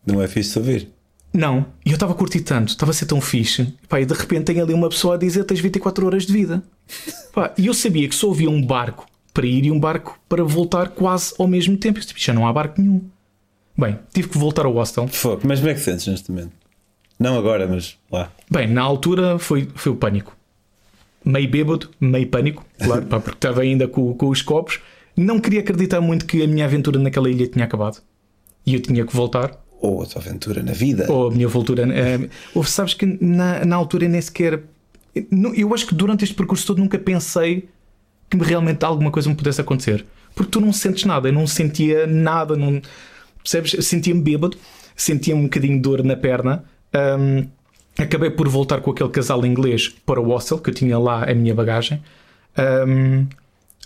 [0.07, 0.96] Não é fixe de ouvir.
[1.37, 4.15] Não, e eu estava a curtir tanto, estava a ser tão fixe, pá, e de
[4.15, 6.63] repente tem ali uma pessoa a dizer tens 24 horas de vida.
[7.33, 10.43] Pá, e eu sabia que só havia um barco para ir e um barco para
[10.43, 11.99] voltar quase ao mesmo tempo.
[11.99, 13.03] Eu disse, já não há barco nenhum.
[13.77, 15.07] Bem, tive que voltar ao hostel.
[15.09, 15.43] Fogo.
[15.45, 16.53] Mas como é que sentes neste momento?
[17.19, 18.33] Não agora, mas lá.
[18.51, 20.35] Bem, na altura foi, foi o pânico.
[21.25, 24.81] Meio bêbado, meio pânico, claro, pá, porque estava ainda com, com os copos.
[25.17, 28.01] Não queria acreditar muito que a minha aventura naquela ilha tinha acabado.
[28.65, 29.66] E eu tinha que voltar.
[29.81, 31.11] Ou a tua aventura na vida.
[31.11, 31.87] Ou a minha voltura.
[32.55, 34.63] ou sabes que na, na altura nem sequer.
[35.55, 37.69] Eu acho que durante este percurso todo nunca pensei
[38.29, 40.05] que realmente alguma coisa me pudesse acontecer.
[40.35, 41.29] Porque tu não sentes nada.
[41.29, 42.57] Eu não sentia nada.
[42.57, 42.81] Não,
[43.43, 43.85] percebes?
[43.87, 44.57] Sentia-me bêbado,
[44.95, 46.65] sentia um bocadinho de dor na perna.
[46.93, 47.47] Ahm,
[47.99, 51.35] acabei por voltar com aquele casal inglês para o hostel, que eu tinha lá a
[51.35, 52.03] minha bagagem.
[52.57, 53.27] Ahm,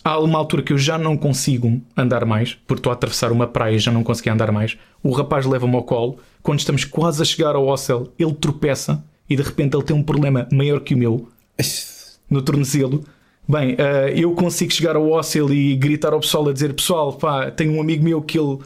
[0.04, 3.46] há uma altura que eu já não consigo andar mais, porque estou a atravessar uma
[3.46, 4.76] praia e já não consegui andar mais.
[5.02, 6.18] O rapaz leva-me ao colo.
[6.42, 10.02] Quando estamos quase a chegar ao hostel, ele tropeça e de repente ele tem um
[10.02, 11.28] problema maior que o meu
[12.28, 13.04] no tornozelo.
[13.48, 17.50] Bem, eh, eu consigo chegar ao hostel e gritar ao pessoal a dizer: Pessoal, pá,
[17.50, 18.58] tenho um amigo meu que ele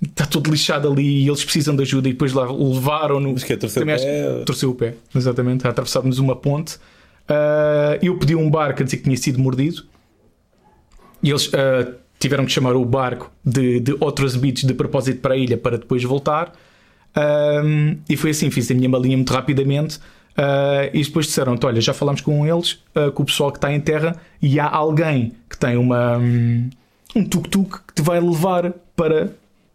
[0.00, 2.08] está todo lixado ali e eles precisam de ajuda.
[2.08, 3.32] E depois lá levaram-no.
[3.32, 5.66] Mas que é torcer o pé, Torceu o pé, exatamente.
[5.66, 6.78] Atravessávamos uma ponte.
[7.28, 9.84] Eh, eu pedi um barco a dizer que tinha sido mordido.
[11.22, 15.34] E eles eh, tiveram que chamar o barco de, de outros beats de propósito para
[15.34, 16.52] a ilha para depois voltar.
[17.16, 19.98] Um, e foi assim, fiz a minha malinha muito rapidamente.
[20.36, 23.72] uh, e depois disseram: Olha, já falámos com eles, uh, com o pessoal que está
[23.72, 26.70] em terra, e há alguém que tem uma, um,
[27.16, 29.32] um tuk-tuk que te vai levar para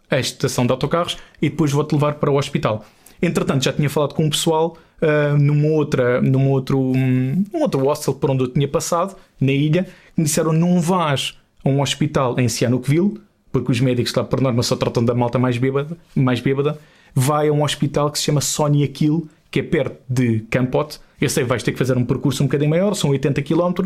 [0.10, 2.86] a estação de autocarros e depois vou-te levar para o hospital.
[3.22, 8.14] Entretanto, já tinha falado com o pessoal uh, numa outra, num outro, um, outro hostel
[8.14, 12.48] por onde eu tinha passado, na ilha, me disseram: Não vás a um hospital em
[12.48, 13.20] Sihanoukville,
[13.52, 16.80] porque os médicos lá por norma só tratam da malta mais bêbada, mais bêbada.
[17.14, 21.00] Vai a um hospital que se chama Sonia Kill, que é perto de Campote.
[21.22, 23.84] Eu sei, vais ter que fazer um percurso um bocadinho maior, são 80 km,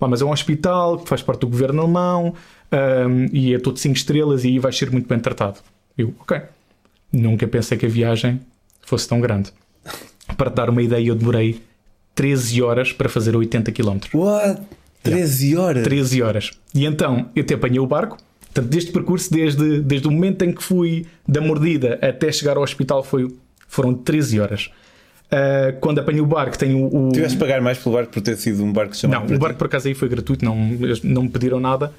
[0.00, 2.34] mas é um hospital que faz parte do governo alemão
[2.72, 5.58] um, e é todo 5 estrelas e aí vais ser muito bem tratado.
[5.96, 6.40] Eu, ok.
[7.12, 8.40] Nunca pensei que a viagem
[8.80, 9.52] fosse tão grande.
[10.36, 11.60] Para te dar uma ideia, eu demorei
[12.14, 13.98] 13 horas para fazer 80 km.
[14.14, 14.60] What?
[15.02, 15.84] 13 horas?
[15.84, 16.50] 13 horas.
[16.74, 18.18] E então eu te apanhei o barco.
[18.40, 22.62] Portanto, deste percurso, desde, desde o momento em que fui da mordida até chegar ao
[22.62, 23.28] hospital, foi,
[23.68, 24.70] foram 13 horas.
[25.30, 27.12] Ah, quando apanhei o barco, tenho o.
[27.12, 29.38] Tiveste de pagar mais pelo barco por ter sido um barco chamado Não, o ti?
[29.38, 30.56] barco por acaso aí foi gratuito, não,
[31.04, 31.92] não me pediram nada,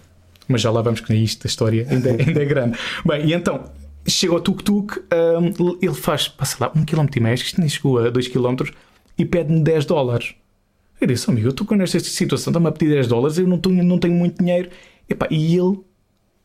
[0.47, 2.77] mas já lá vamos com isto, a história ainda, é- ainda é grande.
[3.05, 3.65] Bem, e então,
[4.09, 7.69] chega ao tuk-tuk, hum, ele faz, passa lá, um km e meio, acho que nem
[7.69, 8.55] chegou a 2 km,
[9.17, 10.35] e pede-me 10 dólares.
[10.99, 13.47] Eu disse, "Oh, amigo, eu estou com esta situação, está-me a pedir 10 dólares, eu
[13.47, 14.69] não tenho, não tenho muito dinheiro.
[15.09, 15.79] Epá, e ele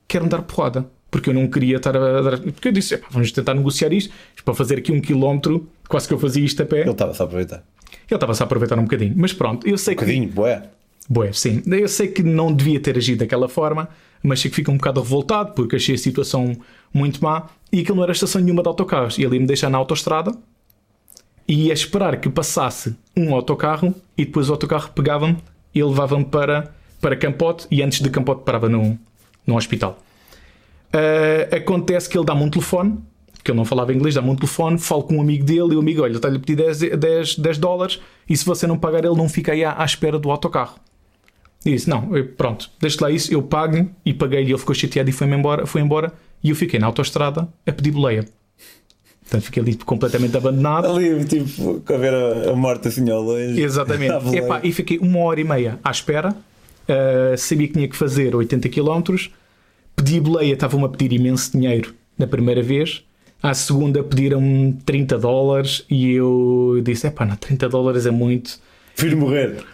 [0.09, 0.87] quer-me dar porrada.
[1.11, 2.38] Porque eu não queria estar a dar.
[2.40, 4.12] Porque eu disse, "Epá, vamos tentar negociar isto,
[4.44, 6.81] para fazer aqui um quilómetro, quase que eu fazia isto a pé.
[6.81, 7.64] Ele estava só a aproveitar.
[8.11, 9.14] Ele estava-se a aproveitar um bocadinho.
[9.16, 10.05] Mas pronto, eu sei Um que.
[10.05, 10.62] bocadinho, boé.
[11.09, 11.62] Bué, sim.
[11.66, 13.88] Eu sei que não devia ter agido daquela forma,
[14.25, 16.57] mas sei que fico um bocado revoltado porque achei a situação
[16.93, 19.19] muito má e aquilo não era estação nenhuma de autocarros.
[19.19, 20.33] E ia me deixar na autostrada
[21.47, 25.37] e ia esperar que passasse um autocarro e depois o autocarro pegava-me
[25.75, 28.99] e levava-me para, para Campote e antes de Campote parava num,
[29.47, 29.99] num hospital.
[30.91, 32.99] Ah, acontece que ele dá-me um telefone,
[33.43, 35.81] que ele não falava inglês, dá-me um telefone, falo com um amigo dele e o
[35.81, 39.17] amigo, olha, está-lhe a pedir 10, 10, 10 dólares e se você não pagar ele
[39.17, 40.77] não fica aí à, à espera do autocarro.
[41.64, 45.09] E disse, não, eu- pronto, deixa lá isso, eu pago e paguei-lhe, ele ficou chateado
[45.09, 48.24] e foi-me embora, foi embora e eu fiquei na autostrada a pedir boleia.
[49.22, 50.87] Portanto, fiquei ali completamente abandonado.
[50.87, 53.61] Ali, tipo, a ver a, a morte assim ao longe.
[53.61, 54.12] Exatamente.
[54.37, 56.31] Epá, e fiquei uma hora e meia à espera.
[56.87, 59.16] Uh, sabia que tinha que fazer 80 km.
[59.96, 63.03] Pedi boleia, estavam-me a pedir imenso dinheiro na primeira vez.
[63.42, 68.59] À segunda pediram 30 dólares e eu disse: epá, não, 30 dólares é muito.
[68.94, 69.64] Prefiro morrer.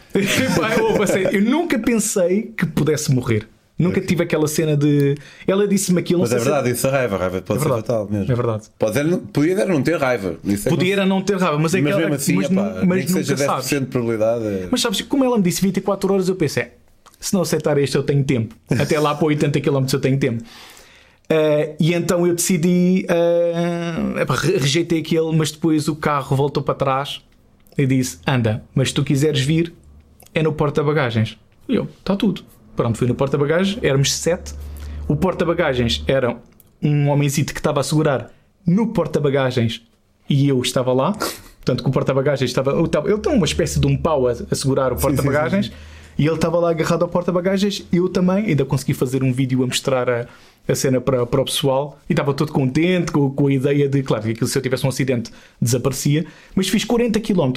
[1.33, 3.47] Eu, nunca pensei que pudesse morrer.
[3.79, 5.15] Nunca tive aquela cena de.
[5.47, 6.21] Ela disse-me aquilo.
[6.21, 7.17] Mas é sei se- verdade, isso é raiva.
[7.17, 7.87] A raiva pode É ser verdade.
[7.87, 8.31] fatal mesmo.
[8.33, 8.65] É verdade.
[8.79, 10.37] Pode ser, podia era não ter raiva.
[10.45, 12.01] Isso é Podia era não ter raiva, mas é Mas aquela.
[12.11, 13.67] mesmo assim, mas, nu- nem mas que seja nunca sabes.
[13.71, 14.45] 10% de probabilidade.
[14.45, 16.67] é- Mas sabes, como ela me disse 24 horas, eu pensei,
[17.19, 18.55] se não aceitar este, eu tenho tempo.
[18.79, 20.45] Até lá para 80 km eu tenho tempo.
[21.31, 27.23] Ah, e então eu decidi, re- rejeitei aquele, mas depois o carro voltou para trás
[27.79, 29.73] e disse: Anda, mas se tu quiseres vir,
[30.35, 31.39] é no porta-bagagens.
[31.69, 32.43] E eu, está tudo.
[32.77, 34.55] Pronto, fui no porta-bagagens, éramos sete.
[35.09, 36.37] O porta-bagagens era
[36.83, 38.31] um homenzito que estava a segurar
[38.67, 39.83] no porta-bagagens
[40.29, 41.13] e eu estava lá.
[41.13, 42.73] Portanto, que o porta-bagagens estava.
[42.73, 45.71] Ele estava- ele tem uma espécie de um pau a, a segurar o porta-bagagens.
[46.19, 49.67] E ele estava lá agarrado ao porta-bagagens, eu também, ainda consegui fazer um vídeo a
[49.67, 50.27] mostrar a,
[50.69, 54.03] a cena para, para o pessoal e estava todo contente com, com a ideia de,
[54.03, 55.31] claro, que se eu tivesse um acidente
[55.63, 57.53] desaparecia, mas fiz 40 km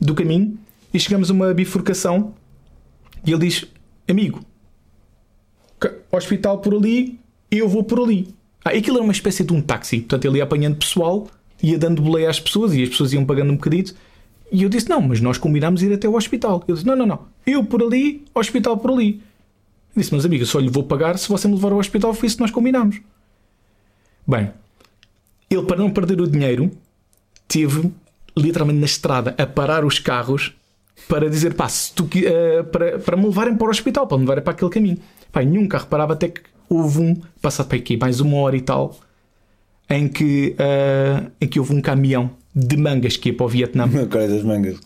[0.00, 0.56] do caminho
[0.92, 2.34] e chegamos a uma bifurcação
[3.24, 3.64] e ele diz:
[4.08, 4.40] Amigo,
[6.10, 7.18] hospital por ali,
[7.50, 8.34] eu vou por ali.
[8.64, 11.28] Ah, aquilo era uma espécie de um táxi, portanto ele ia apanhando pessoal,
[11.62, 13.94] ia dando boleia às pessoas e as pessoas iam pagando um bocadito.
[14.50, 16.64] E eu disse: Não, mas nós combinámos ir até o hospital.
[16.66, 19.22] Ele disse: Não, não, não, eu por ali, hospital por ali.
[19.94, 22.26] Eu disse: Mas amigo, só lhe vou pagar se você me levar ao hospital, foi
[22.26, 23.00] isso que nós combinámos.
[24.26, 24.50] Bem,
[25.48, 26.70] ele para não perder o dinheiro,
[27.46, 27.90] teve
[28.36, 30.54] literalmente na estrada a parar os carros
[31.06, 34.24] para dizer: Pá, se tu, uh, para, para me levarem para o hospital, para me
[34.24, 34.98] levarem para aquele caminho.
[35.30, 38.60] Pá, nenhum carro parava até que houve um, passado para aqui, mais uma hora e
[38.60, 38.98] tal,
[39.88, 43.88] em que, uh, em que houve um caminhão de mangas que ia para o Vietnã.
[44.10, 44.78] Cara das mangas.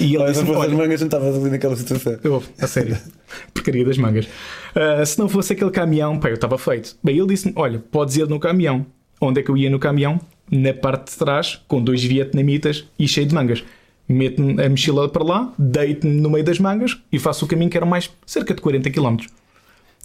[0.00, 2.18] E ele Olha, disse se fosse olha, as mangas, não estava ali naquela situação.
[2.22, 2.96] eu, a sério,
[3.52, 4.26] porcaria das mangas.
[4.26, 6.96] Uh, se não fosse aquele caminhão, pá, eu estava feito.
[7.02, 8.86] Bem, ele disse-me: Olha, podes ir no caminhão.
[9.20, 10.20] Onde é que eu ia no caminhão?
[10.50, 13.64] Na parte de trás, com dois vietnamitas e cheio de mangas.
[14.08, 17.76] Meto-me a mochila para lá, deito-me no meio das mangas e faço o caminho que
[17.76, 19.16] era mais cerca de 40 km.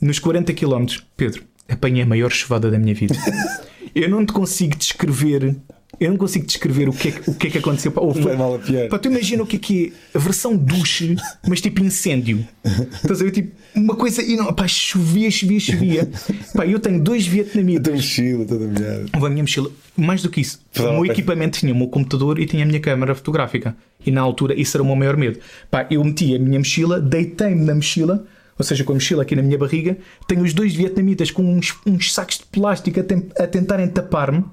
[0.01, 0.85] Nos 40 km,
[1.15, 3.15] Pedro, apanhei a maior chuvada da minha vida.
[3.95, 5.55] Eu não te consigo descrever.
[5.99, 7.91] Eu não consigo descrever o que é que, o que, é que aconteceu.
[7.91, 8.89] Pá, Vai mal a pior.
[8.89, 11.15] Pá, tu imagina o que é que é a versão duche,
[11.47, 12.45] mas tipo incêndio.
[12.93, 13.31] Estás a ver?
[13.31, 14.21] Tipo, uma coisa.
[14.21, 16.09] E não, pá, chovia, chovia, chovia.
[16.55, 17.83] Pá, eu tenho dois A vietnamitas.
[17.83, 19.05] tua mochila toda molhada.
[19.13, 22.45] A minha mochila, mais do que isso, o meu equipamento tinha o meu computador e
[22.45, 23.75] tinha a minha câmara fotográfica.
[24.05, 25.39] E na altura isso era o meu maior medo.
[25.71, 28.25] Pá, eu meti a minha mochila, deitei-me na mochila,
[28.59, 31.75] ou seja, com a mochila aqui na minha barriga, tenho os dois vietnamitas com uns,
[31.85, 34.43] uns sacos de plástico a, tem- a tentarem tapar-me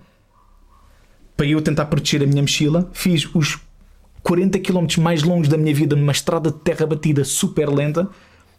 [1.40, 2.90] para eu tentar proteger a minha mochila.
[2.92, 3.58] Fiz os
[4.22, 8.06] 40 km mais longos da minha vida numa estrada de terra batida super lenta.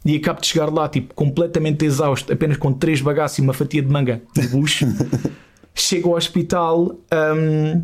[0.03, 3.83] E acabo de chegar lá, tipo, completamente exausto, apenas com três bagaços e uma fatia
[3.83, 4.87] de manga de bucho.
[5.75, 6.97] Chego ao hospital
[7.37, 7.83] hum,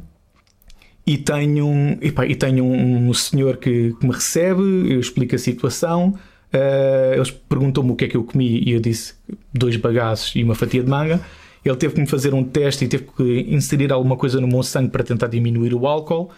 [1.06, 5.36] e tenho, um- epá, e tenho um, um senhor que, que me recebe, eu explico
[5.36, 6.18] a situação.
[6.52, 9.14] eh, eles perguntam-me o que é que eu comi e eu disse
[9.54, 11.22] dois bagaços e uma fatia de manga.
[11.70, 14.64] Ele teve que me fazer um teste e teve que inserir alguma coisa no meu
[14.64, 16.30] sangue para tentar diminuir o álcool.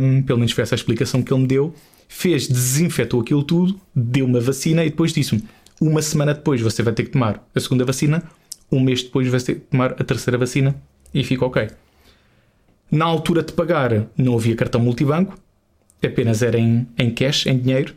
[0.00, 1.74] Hum, pelo menos foi essa a explicação que ele me deu.
[2.08, 5.44] Fez, desinfetou aquilo tudo, deu-me a vacina e depois disse-me:
[5.80, 8.22] uma semana depois você vai ter que tomar a segunda vacina,
[8.72, 10.74] um mês depois vai ter que tomar a terceira vacina
[11.12, 11.68] e fica ok.
[12.90, 15.38] Na altura de pagar, não havia cartão multibanco,
[16.02, 17.94] apenas era em, em cash, em dinheiro,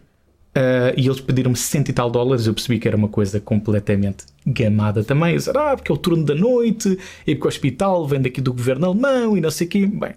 [0.56, 2.48] ah, e eles pediram-me 60 e tal dólares.
[2.48, 5.32] Eu percebi que era uma coisa completamente gamada também.
[5.32, 8.42] Eu disse, ah, porque é o turno da noite, e porque o hospital vem daqui
[8.42, 9.86] do governo alemão e não sei o quê.
[9.88, 10.14] Bem,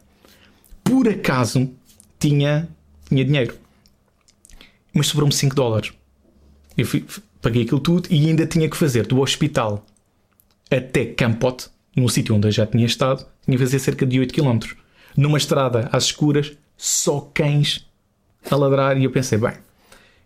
[0.83, 1.70] por acaso
[2.18, 2.68] tinha,
[3.09, 3.55] tinha dinheiro,
[4.92, 5.92] mas sobrou-me 5 dólares.
[6.77, 7.05] Eu fui-
[7.40, 9.85] paguei aquilo tudo e ainda tinha que fazer do hospital
[10.70, 14.33] até Campote, num sítio onde eu já tinha estado, tinha que fazer cerca de 8
[14.35, 14.59] km.
[15.16, 17.87] Numa estrada às escuras, só cães
[18.51, 18.99] a ladrar.
[18.99, 19.53] E eu pensei, bem,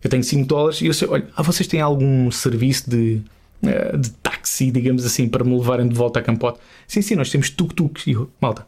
[0.02, 3.20] eu tenho 5 dólares e eu sei, olha, ah, vocês têm algum serviço de,
[3.62, 6.60] eh, de táxi, digamos assim, para me levarem de volta a Campote?
[6.86, 8.06] Sim, sim, nós temos tuk-tuks.
[8.06, 8.66] E eu, malta,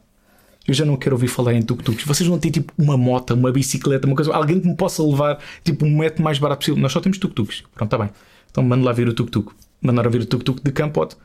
[0.66, 2.04] eu já não quero ouvir falar em tuk-tuks.
[2.04, 5.38] Vocês vão ter tipo uma moto, uma bicicleta, uma coisa, alguém que me possa levar
[5.64, 6.80] tipo um método mais barato possível.
[6.80, 7.62] Nós só temos tuk-tuks.
[7.74, 8.10] Pronto, está bem.
[8.50, 9.52] Então mando lá vir o tuk-tuk.
[9.80, 11.16] Mandaram vir o tuk-tuk de Campote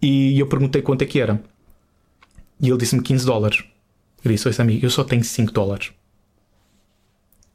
[0.00, 1.40] e eu perguntei quanto é que era.
[2.60, 3.64] E ele disse-me 15 dólares.
[4.24, 5.92] Eu disse: amigo, eu só tenho 5 dólares.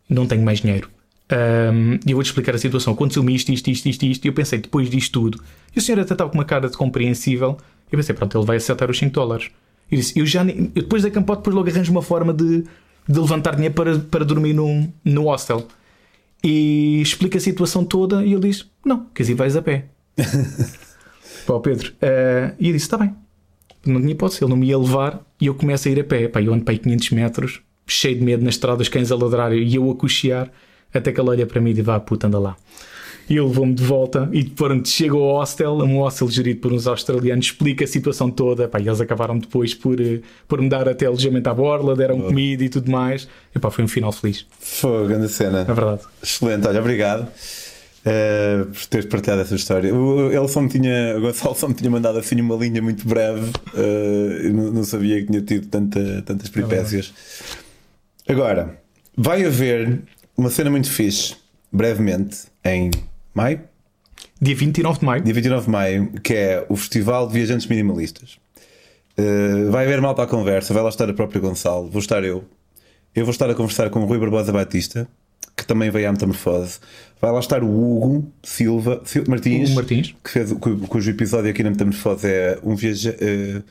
[0.08, 0.90] Não tenho mais dinheiro.
[1.34, 2.94] Ahm, E eu vou-te explicar a situação.
[2.94, 4.26] Aconteceu-me isto, isto, isto, isto, isto.
[4.26, 5.42] E eu pensei, depois disto tudo.
[5.76, 7.58] E o senhor até estava com uma cara de compreensível.
[7.92, 9.50] Eu pensei, pronto, ele vai aceitar os 5 dólares.
[9.92, 12.64] Eu disse: Eu já eu depois da campote, depois logo arranjo uma forma de,
[13.08, 15.68] de levantar dinheiro para, para dormir no, no hostel.
[16.44, 18.24] E explica a situação toda.
[18.26, 19.86] E ele diz: Não, quer dizer, vais a pé.
[21.46, 21.94] Pá, Pedro.
[22.02, 23.14] eh, e eu disse: Está bem.
[23.86, 25.22] Não tinha hipótese, ele não me ia levar.
[25.42, 26.28] E eu começo a ir a pé.
[26.28, 29.16] Pá, eu ando para aí 500 metros, cheio de medo na estrada, os cães a
[29.16, 30.52] ladrar e eu a cochear.
[30.94, 32.56] Até que ele olha para mim e diz: Vá, puta, anda lá.
[33.30, 36.86] E ele levou-me de volta e pronto, chego ao hostel, um hostel gerido por uns
[36.88, 38.68] australianos, explica a situação toda.
[38.68, 42.20] Pá, e eles acabaram depois por, eh, por me dar até alojamento à borla, deram
[42.20, 43.26] comida e tudo mais.
[43.56, 45.62] E pá, foi um final feliz, Fogo, grande cena.
[45.62, 46.02] é verdade.
[46.22, 47.28] Excelente, olha, obrigado
[48.06, 49.96] eh, por teres partilhado essa história.
[49.96, 53.08] O- Ele só me tinha, o Gonçalo só me tinha mandado assim uma linha muito
[53.08, 53.50] breve,
[54.44, 57.14] eu não, não sabia que tinha tido tanta, tantas peripécias.
[58.28, 58.78] Agora,
[59.18, 60.02] vai haver
[60.38, 61.36] uma cena muito fixe,
[61.72, 62.92] brevemente, em
[63.34, 63.62] maio,
[64.42, 68.38] Dia 29 de maio, dia 29 de maio, que é o Festival de Viajantes Minimalistas.
[69.18, 72.24] Eh, vai haver mal para a conversa, vai lá estar a própria Gonçalo, vou estar
[72.24, 72.44] eu.
[73.16, 75.08] Eu vou estar a conversar com o Rui Barbosa Batista,
[75.56, 76.80] que também veio à metamorfose.
[77.22, 80.16] Vai lá estar o Hugo Silva Sil- Martins, Hugo Martins.
[80.24, 83.62] Que fez, cu- cujo episódio aqui na metamorfose é um viaja, eh,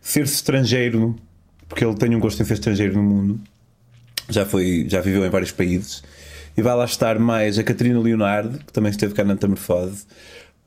[0.00, 1.16] ser-se estrangeiro,
[1.68, 3.40] porque ele tem um gosto em ser estrangeiro no mundo.
[4.32, 6.02] Já foi, já viveu em vários países.
[6.56, 10.04] E vai lá estar mais a Catarina Leonardo, que também esteve cá na metamorfose.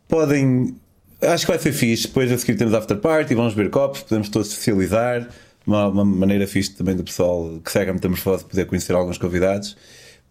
[0.07, 0.75] Podem.
[1.21, 2.07] Acho que vai ser fixe.
[2.07, 5.27] Depois a seguir temos after party, vamos beber copos, podemos todos socializar.
[5.65, 9.75] Uma, uma maneira fixe também do pessoal que segue a metamorfose poder conhecer alguns convidados.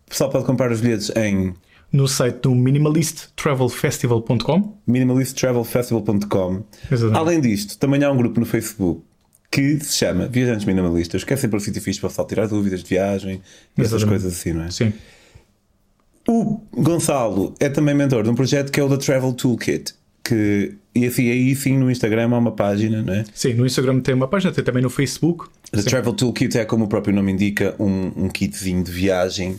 [0.06, 1.54] O pessoal pode comprar os bilhetes em
[1.92, 4.78] No site do minimalisttravelfestival.com.
[4.86, 6.62] minimalisttravelfestival.com.
[7.14, 9.02] Além disto, também há um grupo no Facebook
[9.54, 12.82] que se chama Viajantes Minimalistas, que é sempre um sítio fixe para pessoal tirar dúvidas
[12.82, 13.40] de viagem
[13.78, 14.70] e essas coisas assim, não é?
[14.72, 14.92] Sim.
[16.26, 19.94] O Gonçalo é também mentor de um projeto que é o da Travel Toolkit.
[20.24, 23.24] Que, e assim, aí sim no Instagram há uma página, não é?
[23.32, 25.48] Sim, no Instagram tem uma página, tem também no Facebook.
[25.70, 25.88] The Sim.
[25.88, 29.56] Travel Toolkit é, como o próprio nome indica, um, um kitzinho de viagem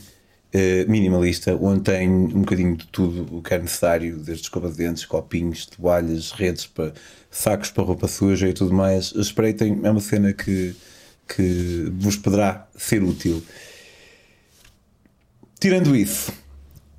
[0.58, 4.78] eh, minimalista, onde tem um bocadinho de tudo o que é necessário, desde escova de
[4.78, 6.94] dentes, copinhos, toalhas, redes, para,
[7.30, 9.12] sacos para roupa suja e tudo mais.
[9.12, 10.74] Espreitem, é uma cena que,
[11.28, 13.44] que vos poderá ser útil.
[15.60, 16.32] Tirando isso,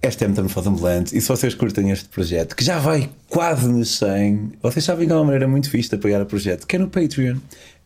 [0.03, 1.17] esta é a Metamorfose Ambulante.
[1.17, 5.15] E se vocês curtem este projeto, que já vai quase nos 100, vocês sabem que
[5.15, 7.39] há uma maneira muito fixe de apoiar o projeto, que é no Patreon.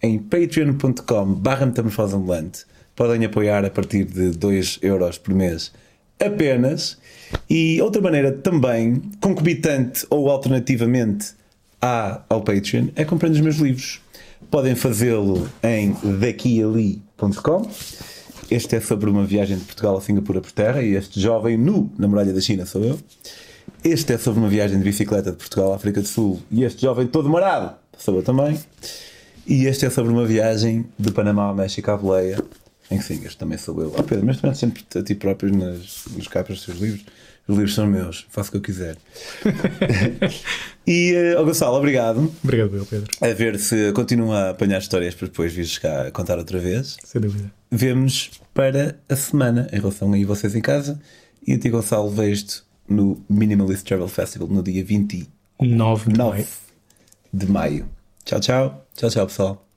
[0.03, 2.65] Em patreon.com/barra Metamorfose Ambulante.
[3.01, 5.73] Podem apoiar a partir de 2 euros por mês
[6.23, 6.99] apenas.
[7.49, 11.33] E outra maneira também, concomitante ou alternativamente
[11.81, 14.03] à, ao Patreon, é comprando os meus livros.
[14.51, 17.71] Podem fazê-lo em daquiali.com.
[18.51, 21.91] Este é sobre uma viagem de Portugal a Singapura por terra e este jovem nu
[21.99, 22.99] na muralha da China sou eu.
[23.83, 26.83] Este é sobre uma viagem de bicicleta de Portugal à África do Sul e este
[26.83, 28.61] jovem todo marado sou eu também.
[29.47, 32.45] E este é sobre uma viagem de Panamá ao México à boleia.
[32.91, 33.95] Em que sim, este também sou eu.
[33.97, 37.05] Oh Pedro, mas tu metes sempre a ti próprio nas, nos capas dos teus livros.
[37.47, 38.97] Os livros são meus, faço o que eu quiser.
[40.87, 42.33] e, uh, oh Gonçalo, obrigado.
[42.45, 43.09] Obrigado, eu, Pedro.
[43.21, 46.97] A ver se continua a apanhar histórias para depois vires cá contar outra vez.
[47.05, 47.51] Sem dúvida.
[47.71, 51.01] Vemos para a semana em relação aí vocês em casa.
[51.47, 56.47] E a ti, Gonçalo, vejo-te no Minimalist Travel Festival no dia 29 9 de maio.
[57.33, 57.89] de maio.
[58.25, 58.87] Tchau, tchau.
[58.95, 59.70] Tchau, tchau, pessoal.